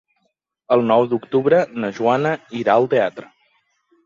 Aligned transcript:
El 0.75 0.85
nou 0.91 1.05
d'octubre 1.11 1.59
na 1.83 1.91
Joana 1.99 2.33
irà 2.63 2.79
al 2.81 2.89
teatre. 2.97 3.31